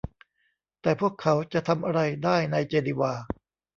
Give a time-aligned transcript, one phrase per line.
[0.81, 3.13] แต่พวกเขาจะทำอะไรได้ในเจนีวา